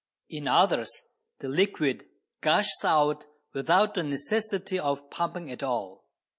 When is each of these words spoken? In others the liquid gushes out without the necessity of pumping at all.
In 0.31 0.47
others 0.47 1.03
the 1.41 1.47
liquid 1.47 2.05
gushes 2.41 2.83
out 2.83 3.25
without 3.53 3.93
the 3.93 4.01
necessity 4.01 4.79
of 4.79 5.11
pumping 5.11 5.51
at 5.51 5.61
all. 5.61 6.05